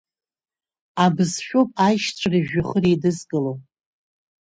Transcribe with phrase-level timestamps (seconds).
[1.05, 3.53] Абызшәоуп аишьцәа ржәҩахыр еидызкыло.